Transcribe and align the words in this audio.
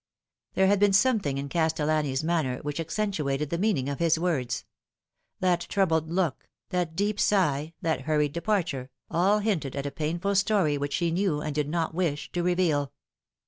There 0.55 0.65
had 0.65 0.79
been 0.79 0.93
something 0.93 1.37
in 1.37 1.47
Castellani's 1.47 2.23
manner 2.23 2.57
which 2.63 2.79
accentu 2.79 3.31
ated 3.31 3.51
the 3.51 3.59
meaning 3.59 3.87
of 3.87 3.99
hia 3.99 4.09
words. 4.17 4.65
That 5.41 5.59
troubled 5.69 6.09
look, 6.11 6.49
that 6.69 6.95
deep 6.95 7.19
sigh, 7.19 7.73
that 7.83 8.01
hurried 8.01 8.33
departure, 8.33 8.89
all 9.11 9.37
hinted 9.37 9.75
at 9.75 9.85
a 9.85 9.91
painful 9.91 10.33
story 10.33 10.75
which 10.75 10.95
he 10.95 11.11
knew 11.11 11.41
and 11.41 11.53
did 11.53 11.69
not 11.69 11.93
wish 11.93 12.31
to 12.31 12.41
reveal. 12.41 12.91